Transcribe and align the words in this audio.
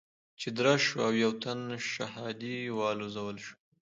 چې 0.39 0.47
درز 0.57 0.79
شو 0.87 0.97
او 1.07 1.11
يو 1.23 1.31
تن 1.43 1.59
شهادي 1.93 2.57
والوزول 2.77 3.37
شو. 3.45 3.55